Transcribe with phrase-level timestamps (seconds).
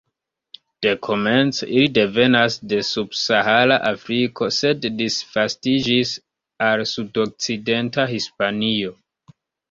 [0.83, 6.13] Dekomence ili devenas de subsahara Afriko, sed disvastiĝis
[6.69, 8.95] al sudokcidenta Hispanio.